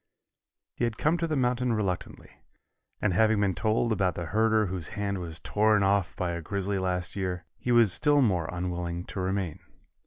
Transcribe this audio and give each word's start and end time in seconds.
He 0.73 0.83
had 0.85 0.97
come 0.97 1.19
to 1.19 1.27
the 1.27 1.35
mountain 1.35 1.73
reluctantly, 1.73 2.41
and 3.03 3.13
having 3.13 3.39
been 3.39 3.53
told 3.53 3.91
about 3.91 4.15
the 4.15 4.25
herder 4.25 4.65
whose 4.65 4.87
hand 4.97 5.19
was 5.19 5.39
torn 5.39 5.83
off 5.83 6.15
by 6.15 6.31
a 6.31 6.41
grizzly 6.41 6.79
last 6.79 7.15
year, 7.15 7.45
he 7.59 7.71
was 7.71 7.93
still 7.93 8.23
more 8.23 8.49
unwilling 8.51 9.03
to 9.05 9.19
remain. 9.19 9.59